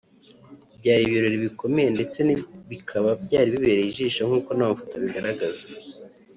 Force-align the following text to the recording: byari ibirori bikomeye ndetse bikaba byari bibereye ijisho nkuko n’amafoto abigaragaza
byari 0.79 1.01
ibirori 1.05 1.37
bikomeye 1.45 1.89
ndetse 1.95 2.17
bikaba 2.69 3.09
byari 3.25 3.47
bibereye 3.53 3.87
ijisho 3.89 4.21
nkuko 4.27 4.49
n’amafoto 4.53 4.91
abigaragaza 4.95 5.65